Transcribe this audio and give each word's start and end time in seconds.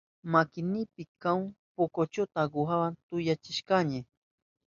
Makinipi 0.31 1.03
kahuk 1.21 1.53
pukuchuta 1.75 2.37
aguhawa 2.45 2.87
tukyachishkani. 3.07 3.99